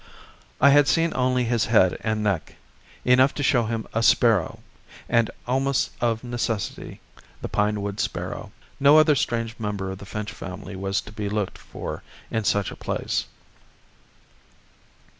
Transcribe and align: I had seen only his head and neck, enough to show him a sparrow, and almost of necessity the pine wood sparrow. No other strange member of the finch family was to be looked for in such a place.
I 0.59 0.71
had 0.71 0.87
seen 0.87 1.13
only 1.15 1.43
his 1.43 1.65
head 1.65 1.95
and 2.01 2.23
neck, 2.23 2.55
enough 3.05 3.35
to 3.35 3.43
show 3.43 3.67
him 3.67 3.87
a 3.93 4.01
sparrow, 4.01 4.57
and 5.07 5.29
almost 5.45 5.91
of 6.03 6.23
necessity 6.23 6.99
the 7.43 7.47
pine 7.47 7.83
wood 7.83 7.99
sparrow. 7.99 8.51
No 8.79 8.97
other 8.97 9.13
strange 9.13 9.53
member 9.59 9.91
of 9.91 9.99
the 9.99 10.07
finch 10.07 10.31
family 10.31 10.75
was 10.75 11.01
to 11.01 11.11
be 11.11 11.29
looked 11.29 11.59
for 11.59 12.01
in 12.31 12.45
such 12.45 12.71
a 12.71 12.75
place. 12.75 13.27